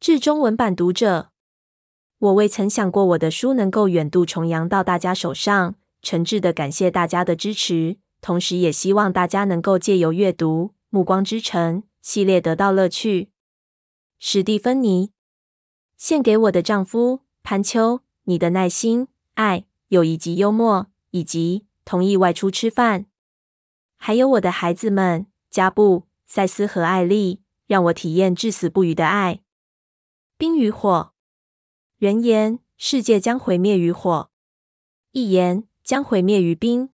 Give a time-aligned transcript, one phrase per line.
[0.00, 1.28] 致中文版读者，
[2.20, 13.28] 我未曾想过我的书能够远渡重洋到大家手上，诚挚的感谢大家的支持，同时也希望大家能够借由阅读《暮光之城》系列得到乐趣。
[14.18, 15.12] 史蒂芬妮，
[15.98, 23.04] 献给我的丈夫潘秋，你的耐心、爱、友谊及幽默，以及同意外出吃饭，
[23.98, 29.42] 还有我的孩子们加布、赛斯和艾丽，让我体验至死不渝的爱。
[30.40, 31.12] 冰与火，
[31.98, 34.30] 人言世界将毁灭于火，
[35.10, 36.88] 一言将毁灭于冰。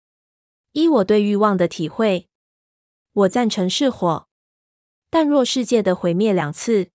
[0.71, 2.29] 依我对欲望的体会，
[3.11, 4.29] 我赞成是火。
[5.11, 6.93] 但若世界的毁灭两次，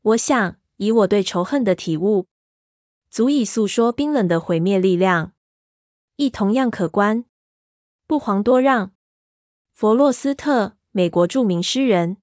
[0.00, 2.28] 我想以我对仇恨的体悟，
[3.10, 5.34] 足以诉说冰冷的毁灭力量，
[6.16, 7.26] 亦同样可观。
[8.06, 8.94] 不遑多让。
[9.74, 12.16] 弗洛斯特，美国著名诗人。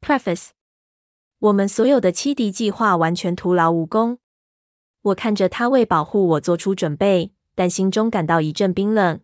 [0.00, 0.55] Preface。
[1.46, 4.18] 我们所有的欺敌计划完全徒劳无功。
[5.02, 9.20] 我看着他为保护我做出准备，但心中感到一阵冰冷。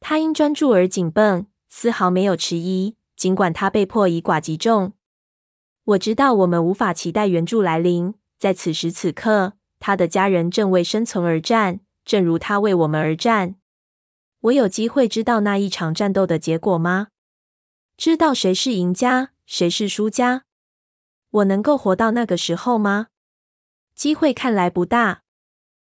[0.00, 4.92] 他因专注而紧绷，丝毫没有迟疑，尽管他被迫以寡击众。
[5.84, 13.54] 我知道我们无法期待援助来临，在此时此刻，他的家人正为生存而战，正如他为我们而战。
[14.40, 17.08] 我有机会知道那一场战斗的结果吗？
[17.96, 20.44] 知道谁是赢家，谁是输家？
[21.32, 23.08] 我能够活到那个时候吗？
[23.94, 25.22] 机会看来不大。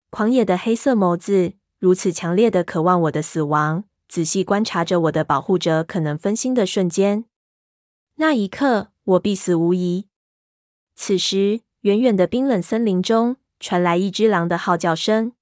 [0.09, 7.25] 狂野的黑色眸子如此强烈的渴望我的死亡，仔细观察着我的保护者可能分心的瞬间。
[8.15, 10.07] 那一刻，我必死无疑。
[10.95, 15.33] 此时，远远的冰冷森林中传来一只狼的号叫声。